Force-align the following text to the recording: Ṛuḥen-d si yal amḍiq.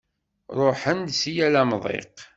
Ṛuḥen-d 0.57 1.09
si 1.19 1.31
yal 1.35 1.55
amḍiq. 1.61 2.15